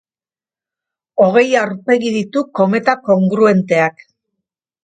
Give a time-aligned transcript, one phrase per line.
[1.25, 3.95] Hogei aurpegi ditu: kometa kongruenteak.